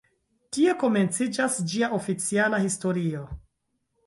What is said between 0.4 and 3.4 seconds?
Tie komenciĝas ĝia oficiala historio.